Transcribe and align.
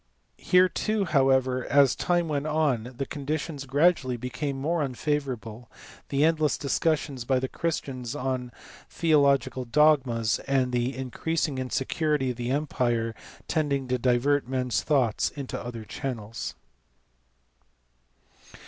Here 0.39 0.67
too, 0.67 1.05
how 1.05 1.29
ever, 1.29 1.63
as 1.67 1.95
time 1.95 2.27
went 2.27 2.47
on 2.47 2.95
the 2.97 3.05
conditions 3.05 3.67
gradually 3.67 4.17
became 4.17 4.57
more 4.59 4.81
unfavourable, 4.81 5.69
the 6.09 6.25
endless 6.25 6.57
discussions 6.57 7.23
by 7.23 7.37
the 7.37 7.47
Christians 7.47 8.15
on 8.15 8.51
theological 8.89 9.63
dogmas 9.63 10.39
and 10.47 10.71
the 10.71 10.97
increasing 10.97 11.59
insecurity 11.59 12.31
of 12.31 12.37
the 12.37 12.49
empire 12.49 13.13
tending 13.47 13.87
to 13.89 13.99
divert 13.99 14.47
men 14.47 14.69
s 14.69 14.81
thoughts 14.81 15.29
into 15.35 15.63
other 15.63 15.85
channels. 15.85 16.55